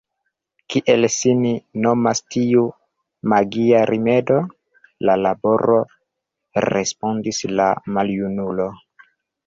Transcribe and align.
Kiel 0.75 1.07
sin 1.15 1.43
nomas 1.83 2.21
tiu 2.37 2.63
magia 3.35 3.83
rimedo? 3.91 4.41
La 5.11 5.21
laboro, 5.27 5.81
respondis 6.69 7.47
la 7.61 7.73
maljunulo. 7.99 8.73